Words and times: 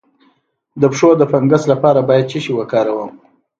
د 0.81 0.83
پښو 0.91 1.09
د 1.17 1.23
فنګس 1.31 1.63
لپاره 1.71 1.99
باید 2.09 2.29
څه 2.31 2.37
شی 2.43 2.51
وکاروم؟ 2.55 3.11